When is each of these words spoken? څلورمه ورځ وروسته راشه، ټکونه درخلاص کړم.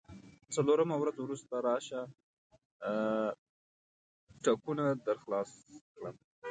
څلورمه 0.55 0.95
ورځ 0.99 1.15
وروسته 1.21 1.55
راشه، 1.67 2.01
ټکونه 4.43 4.83
درخلاص 5.07 5.49
کړم. 5.95 6.15